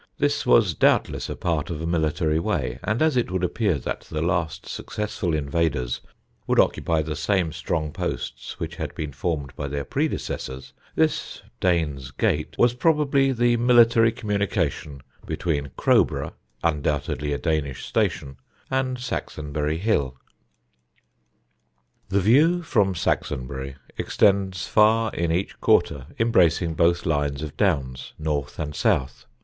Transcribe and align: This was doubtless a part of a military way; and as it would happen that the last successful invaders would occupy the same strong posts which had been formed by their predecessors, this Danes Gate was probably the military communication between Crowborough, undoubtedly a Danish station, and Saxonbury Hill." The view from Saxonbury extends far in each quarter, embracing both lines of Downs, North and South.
This 0.17 0.47
was 0.47 0.73
doubtless 0.73 1.29
a 1.29 1.35
part 1.35 1.69
of 1.69 1.79
a 1.79 1.85
military 1.85 2.39
way; 2.39 2.79
and 2.83 3.03
as 3.03 3.15
it 3.15 3.29
would 3.29 3.43
happen 3.43 3.79
that 3.81 3.99
the 4.09 4.23
last 4.23 4.67
successful 4.67 5.35
invaders 5.35 6.01
would 6.47 6.59
occupy 6.59 7.03
the 7.03 7.15
same 7.15 7.51
strong 7.51 7.91
posts 7.93 8.59
which 8.59 8.77
had 8.77 8.95
been 8.95 9.11
formed 9.13 9.55
by 9.55 9.67
their 9.67 9.83
predecessors, 9.83 10.73
this 10.95 11.43
Danes 11.59 12.09
Gate 12.09 12.55
was 12.57 12.73
probably 12.73 13.31
the 13.31 13.57
military 13.57 14.11
communication 14.11 15.03
between 15.27 15.69
Crowborough, 15.77 16.33
undoubtedly 16.63 17.31
a 17.31 17.37
Danish 17.37 17.85
station, 17.85 18.37
and 18.71 18.97
Saxonbury 18.97 19.77
Hill." 19.77 20.17
The 22.09 22.21
view 22.21 22.63
from 22.63 22.95
Saxonbury 22.95 23.75
extends 23.99 24.65
far 24.65 25.13
in 25.13 25.31
each 25.31 25.61
quarter, 25.61 26.07
embracing 26.17 26.73
both 26.73 27.05
lines 27.05 27.43
of 27.43 27.55
Downs, 27.55 28.13
North 28.17 28.57
and 28.57 28.75
South. 28.75 29.27